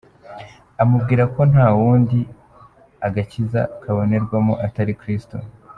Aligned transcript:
Amubwira 0.81 1.23
ko 1.33 1.41
nta 1.51 1.67
wundi 1.77 2.19
agakiza 3.07 3.61
kabonerwamo, 3.81 4.53
atari 4.65 4.93
Kristo 5.03 5.37